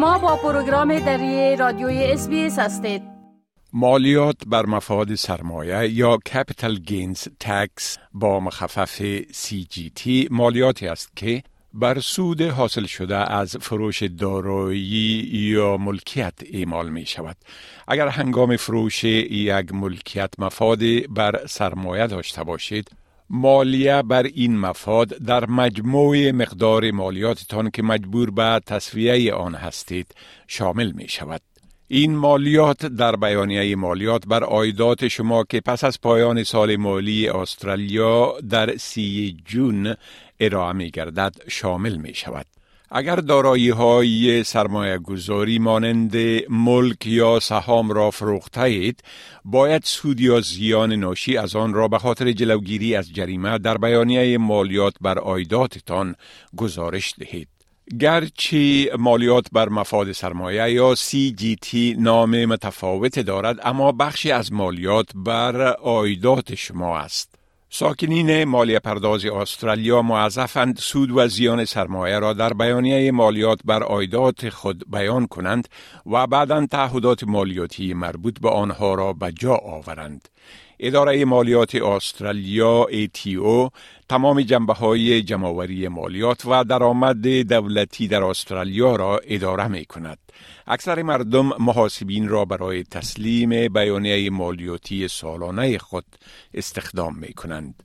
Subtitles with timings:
[0.00, 3.02] شما با پروگرام دری رادیوی SBS هستید
[3.72, 11.42] مالیات بر مفاد سرمایه یا capital gains tax با مخفف CGT مالیاتی است که
[11.74, 17.36] بر سود حاصل شده از فروش دارایی یا ملکیت اعمال می شود.
[17.88, 22.90] اگر هنگام فروش یک ملکیت مفاد بر سرمایه داشته باشید،
[23.30, 30.14] مالیه بر این مفاد در مجموع مقدار مالیاتتان که مجبور به تصفیه آن هستید
[30.48, 31.40] شامل می شود.
[31.88, 38.34] این مالیات در بیانیه مالیات بر آیدات شما که پس از پایان سال مالی استرالیا
[38.50, 39.94] در سی جون
[40.40, 42.46] ارائه می گردد شامل می شود.
[42.92, 46.16] اگر دارایی های سرمایه گذاری مانند
[46.48, 49.02] ملک یا سهام را فروخته اید،
[49.44, 54.38] باید سود یا زیان ناشی از آن را به خاطر جلوگیری از جریمه در بیانیه
[54.38, 56.14] مالیات بر آیداتتان
[56.56, 57.48] گزارش دهید.
[58.00, 65.62] گرچه مالیات بر مفاد سرمایه یا CGT نام متفاوت دارد اما بخشی از مالیات بر
[65.72, 67.39] آیدات شما است.
[67.72, 74.48] ساکنین مالی پرداز استرالیا معذفند سود و زیان سرمایه را در بیانیه مالیات بر آیدات
[74.48, 75.68] خود بیان کنند
[76.06, 80.28] و بعدا تعهدات مالیاتی مربوط به آنها را به جا آورند.
[80.82, 83.70] اداره مالیات استرالیا ATO
[84.08, 90.18] تمام جنبه های جمعوری مالیات و درآمد دولتی در استرالیا را اداره می کند.
[90.66, 96.04] اکثر مردم محاسبین را برای تسلیم بیانیه مالیاتی سالانه خود
[96.54, 97.82] استخدام می کنند.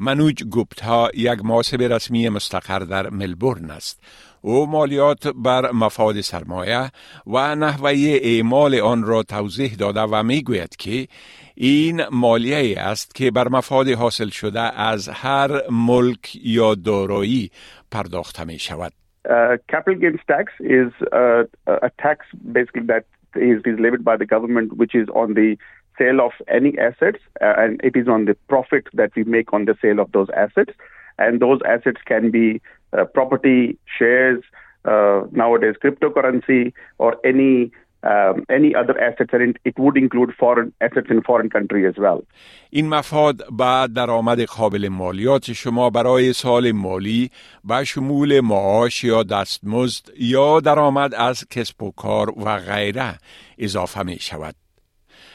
[0.00, 4.00] منوج گوپتا یک محاسب رسمی مستقر در ملبورن است.
[4.40, 6.90] او مالیات بر مفاد سرمایه
[7.26, 11.06] و نحوه اعمال آن را توضیح داده و می گوید که
[11.54, 17.50] این مالیه است که بر مفاد حاصل شده از هر ملک یا دارایی
[17.90, 18.92] پرداخته می شود.
[19.28, 23.04] Uh, capital gains tax is uh, a tax basically that
[23.36, 25.56] is, is levied by the government, which is on the
[25.98, 29.66] sale of any assets, uh, and it is on the profit that we make on
[29.66, 30.72] the sale of those assets.
[31.18, 32.77] And those assets can be uh,
[33.14, 34.42] property, shares,
[34.84, 37.70] uh, nowadays cryptocurrency, or any
[38.02, 42.22] um, any other assets and it would include foreign assets in foreign country as well.
[42.70, 47.30] این مفاد بعد درآمد قابل مالیات شما برای سال مالی
[47.64, 53.18] به شمول معاش یا دستمزد یا درآمد از کسب و کار و غیره
[53.58, 54.67] اضافه می شود.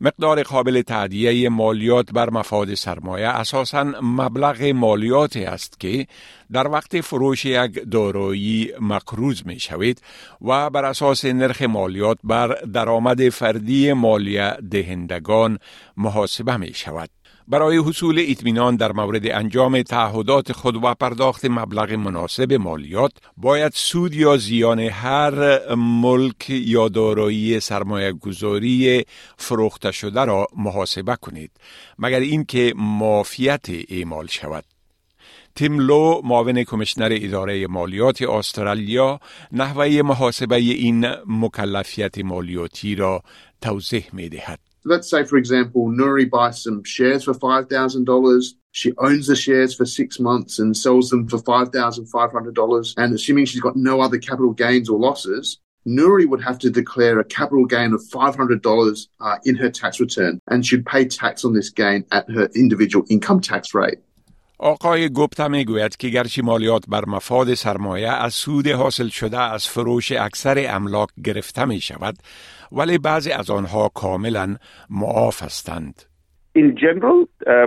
[0.00, 6.06] مقدار قابل تعدیه مالیات بر مفاد سرمایه اساساً مبلغ مالیاتی است که
[6.52, 10.02] در وقت فروش یک دارایی مقروض می شوید
[10.42, 15.58] و بر اساس نرخ مالیات بر درآمد فردی مالیه دهندگان
[15.96, 17.10] محاسبه می شود.
[17.48, 24.14] برای حصول اطمینان در مورد انجام تعهدات خود و پرداخت مبلغ مناسب مالیات باید سود
[24.14, 29.04] یا زیان هر ملک یا دارایی سرمایه گذاری
[29.36, 31.50] فروخته شده را محاسبه کنید
[31.98, 34.64] مگر اینکه مافیت اعمال شود
[35.54, 39.20] تیم لو معاون کمشنر اداره مالیات استرالیا
[39.52, 43.22] نحوه محاسبه این مکلفیت مالیاتی را
[43.60, 44.73] توضیح می دهد.
[44.84, 48.54] Let's say, for example, Nuri buys some shares for $5,000.
[48.72, 52.94] She owns the shares for six months and sells them for $5,500.
[52.96, 57.20] And assuming she's got no other capital gains or losses, Nuri would have to declare
[57.20, 61.52] a capital gain of $500 uh, in her tax return and should pay tax on
[61.54, 63.98] this gain at her individual income tax rate.
[64.58, 69.68] آقای گپتا می گوید که گرچه مالیات بر مفاد سرمایه از سود حاصل شده از
[69.68, 72.14] فروش اکثر املاک گرفته می شود
[72.72, 74.56] ولی بعضی از آنها کاملا
[74.90, 76.02] معاف هستند.
[76.56, 77.66] In general, uh,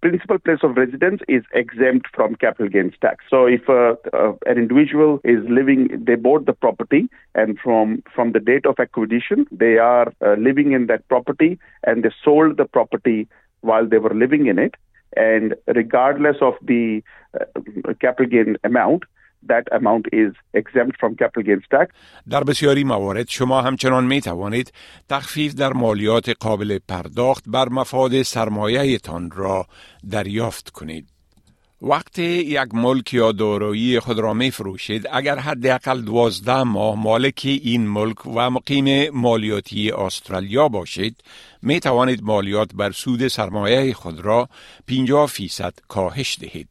[0.00, 3.16] principal place of residence is exempt from capital gains tax.
[3.28, 8.32] So, if uh, uh, an individual is living, they bought the property, and from from
[8.32, 12.64] the date of acquisition, they are uh, living in that property, and they sold the
[12.64, 13.28] property
[13.60, 14.76] while they were living in it,
[15.16, 17.02] and regardless of the
[17.34, 19.02] uh, capital gain amount,
[19.48, 21.94] that amount is exempt from capital gains tax.
[22.30, 24.72] در بسیاری موارد شما همچنان می توانید
[25.08, 29.66] تخفیف در مالیات قابل پرداخت بر مفاد سرمایه تان را
[30.10, 31.19] دریافت کنید.
[31.82, 37.88] وقتی یک ملک یا دارایی خود را می فروشید اگر حداقل دوازده ماه مالک این
[37.88, 41.16] ملک و مقیم مالیاتی استرالیا باشید
[41.62, 44.48] می توانید مالیات بر سود سرمایه خود را
[44.88, 46.68] 50 فیصد کاهش دهید.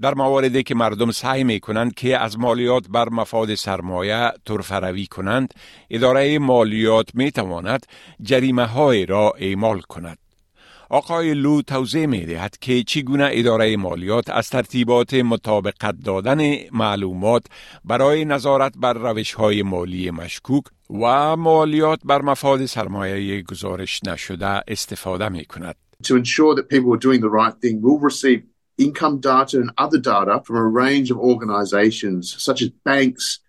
[0.00, 5.54] در مواردی که مردم سعی می کنند که از مالیات بر مفاد سرمایه ترفروی کنند
[5.90, 7.86] اداره مالیات می تواند
[8.22, 10.18] جریمه های را اعمال کند
[10.90, 16.40] آقای لو توضیح می دهد که چگونه اداره مالیات از ترتیبات مطابقت دادن
[16.72, 17.46] معلومات
[17.84, 25.28] برای نظارت بر روش های مالی مشکوک و مالیات بر مفاد سرمایه گزارش نشده استفاده
[25.28, 25.74] می کند.
[26.02, 28.42] To ensure that people are doing the right thing, we'll receive
[28.78, 33.40] income data and other data from a range of organizations such as banks,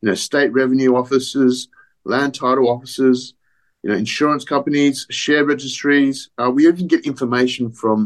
[0.00, 1.68] you know, state revenue offices,
[2.04, 3.34] land title offices,
[3.86, 6.28] you know, insurance companies, share registries.
[6.36, 7.98] Uh, we even get information from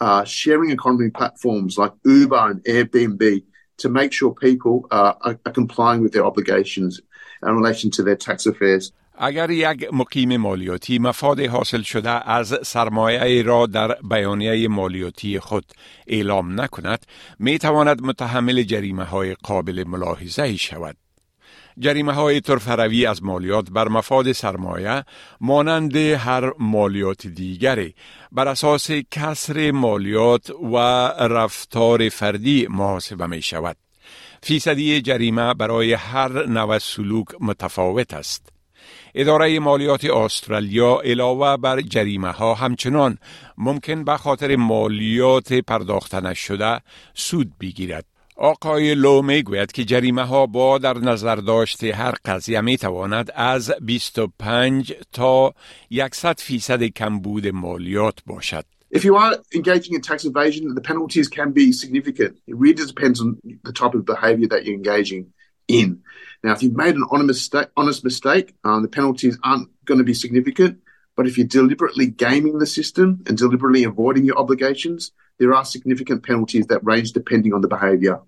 [0.00, 3.42] uh, sharing economy platforms like Uber and Airbnb
[3.82, 7.02] to make sure people uh, are, are complying with their obligations
[7.42, 8.92] in relation to their tax affairs.
[9.18, 15.64] اگر یک مقیم مالیاتی مفاد حاصل شده از سرمایه را در بیانیه مالیاتی خود
[16.06, 17.06] اعلام نکند
[17.38, 20.96] می تواند متحمل جریمه های قابل ملاحظه شود
[21.78, 25.04] جریمه های ترفروی از مالیات بر مفاد سرمایه
[25.40, 27.94] مانند هر مالیات دیگری
[28.32, 30.76] بر اساس کسر مالیات و
[31.18, 33.76] رفتار فردی محاسبه می شود.
[34.42, 38.48] فیصدی جریمه برای هر نوع سلوک متفاوت است.
[39.14, 43.18] اداره مالیات استرالیا علاوه بر جریمه ها همچنان
[43.58, 46.80] ممکن به خاطر مالیات پرداخته نشده
[47.14, 48.15] سود بگیرد.
[48.36, 53.30] آقای لو می گوید که جریمه ها با در نظر داشته هر قضیه می تواند
[53.34, 55.54] از 25 تا
[56.12, 58.64] 100 فیصد کمبود مالیات باشد.
[58.94, 62.32] If you are engaging in tax evasion, the penalties can be significant.
[62.46, 63.28] It really depends on
[63.68, 65.22] the type of behavior that you're engaging
[65.66, 65.88] in.
[66.44, 67.06] Now, if you've made an
[67.80, 70.74] honest mistake um, the penalties aren't going to be significant.
[71.16, 76.22] But if you're deliberately gaming the system and deliberately avoiding your obligations, there are significant
[76.22, 78.18] penalties that range depending on the behavior.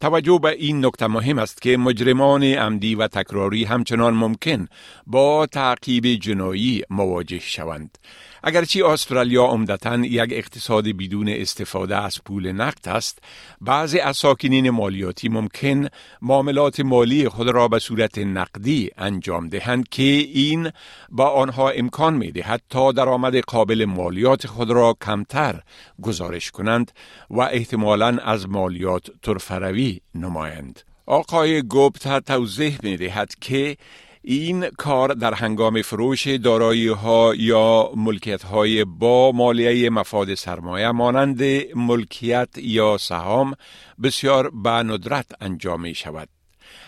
[0.00, 4.66] توجه به این نکته مهم است که مجرمان عمدی و تکراری همچنان ممکن
[5.06, 7.98] با تعقیب جنایی مواجه شوند.
[8.44, 13.18] اگرچه استرالیا عمدتا یک اقتصاد بدون استفاده از پول نقد است،
[13.60, 15.88] بعضی از ساکنین مالیاتی ممکن
[16.22, 20.70] معاملات مالی خود را به صورت نقدی انجام دهند که این
[21.08, 25.60] با آنها امکان می دهد تا درآمد قابل مالیات خود را کمتر
[26.02, 26.92] گزارش کنند
[27.30, 30.80] و احتمالاً از مالیات ترفروی نمایند.
[31.06, 33.76] آقای گوبتا توضیح می دهد که
[34.24, 41.42] این کار در هنگام فروش دارایی ها یا ملکیت های با مالیه مفاد سرمایه مانند
[41.76, 43.54] ملکیت یا سهام
[44.02, 46.28] بسیار به ندرت انجام می شود.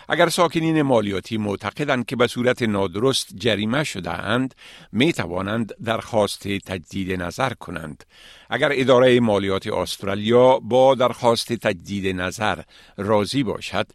[0.09, 4.55] اگر ساکنین مالیاتی معتقدند که به صورت نادرست جریمه شده اند
[4.91, 8.03] می توانند درخواست تجدید نظر کنند.
[8.49, 12.61] اگر اداره مالیات استرالیا با درخواست تجدید نظر
[12.97, 13.87] راضی باشد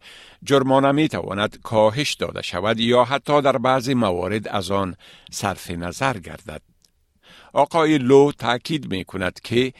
[0.43, 4.95] جرمانه می تواند کاهش داده شود یا حتی در بعضی موارد از آن
[5.31, 6.61] صرف نظر گردد.
[7.53, 9.73] آقای لو تاکید می کند که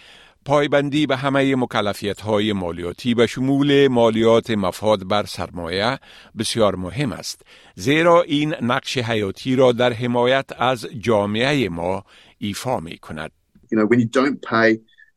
[0.46, 6.00] پایبندی به همه مکلفیت های مالیاتی به شمول مالیات مفاد بر سرمایه
[6.38, 7.42] بسیار مهم است
[7.76, 12.04] زیرا این نقش حیاتی را در حمایت از جامعه ما
[12.38, 13.32] ایفا می کند
[13.72, 14.70] You know, when you don't pay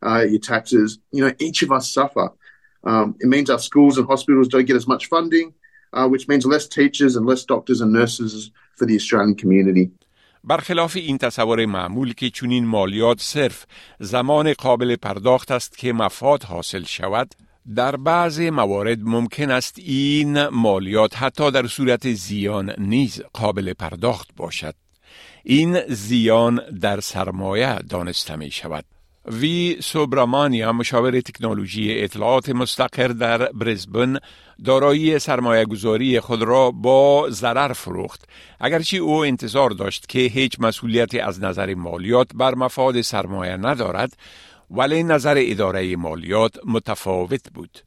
[0.04, 2.30] uh, your taxes, you know, each of us suffer.
[2.84, 5.54] Um, it means our schools and hospitals don't get as much funding,
[5.92, 9.90] uh, which means less teachers and less doctors and nurses for the Australian community.
[10.46, 13.66] برخلاف این تصور معمول که چونین مالیات صرف
[14.00, 17.34] زمان قابل پرداخت است که مفاد حاصل شود
[17.74, 24.74] در بعض موارد ممکن است این مالیات حتی در صورت زیان نیز قابل پرداخت باشد.
[25.44, 28.84] این زیان در سرمایه دانسته می شود
[29.26, 34.18] وی سوبرامانیا مشاور تکنولوژی اطلاعات مستقر در برزبن
[34.64, 38.28] دارایی سرمایه گذاری خود را با ضرر فروخت
[38.60, 44.16] اگرچه او انتظار داشت که هیچ مسئولیتی از نظر مالیات بر مفاد سرمایه ندارد
[44.70, 47.78] ولی نظر اداره مالیات متفاوت بود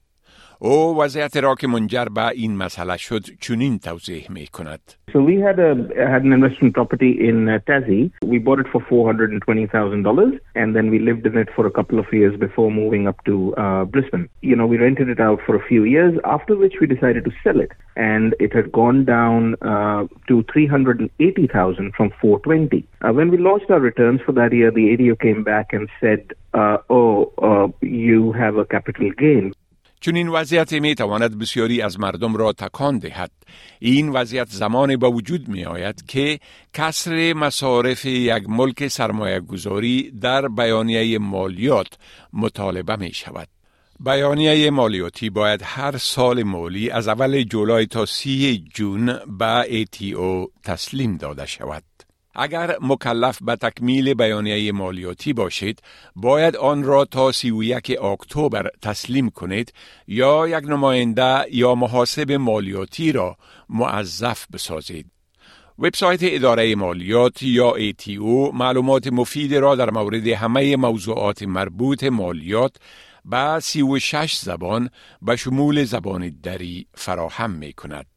[0.64, 4.80] او وضعیت را که منجر به این مسئله شد چنین توضیح می کند
[5.12, 5.72] So we had a
[6.12, 8.04] had an investment property in uh, Tassie.
[8.32, 11.36] We bought it for four hundred and twenty thousand dollars, and then we lived in
[11.42, 14.26] it for a couple of years before moving up to uh, Brisbane.
[14.50, 16.12] You know, we rented it out for a few years.
[16.24, 17.72] After which we decided to sell it,
[18.14, 19.40] and it had gone down
[19.72, 22.82] uh, to three hundred and eighty thousand from four twenty.
[23.02, 26.22] Uh, when we launched our returns for that year, the ADO came back and said,
[26.54, 27.16] uh, "Oh,
[27.48, 29.52] uh, you have a capital gain."
[29.99, 33.31] چون این وضعیت می تواند بسیاری از مردم را تکان دهد.
[33.79, 36.39] این وضعیت زمان با وجود می آید که
[36.73, 41.87] کسر مصارف یک ملک سرمایه گذاری در بیانیه مالیات
[42.33, 43.47] مطالبه می شود
[43.99, 49.05] بیانیه مالیاتی باید هر سال مالی از اول جولای تا سی جون
[49.39, 51.83] به ATO تسلیم داده شود.
[52.37, 55.81] اگر مکلف به تکمیل بیانیه مالیاتی باشید
[56.15, 59.73] باید آن را تا 31 اکتبر تسلیم کنید
[60.07, 63.37] یا یک نماینده یا محاسب مالیاتی را
[63.69, 65.11] معذف بسازید
[65.79, 72.75] وبسایت اداره مالیات یا ATO معلومات مفید را در مورد همه موضوعات مربوط مالیات
[73.25, 74.89] به 36 زبان
[75.21, 78.16] به شمول زبان دری فراهم می کند.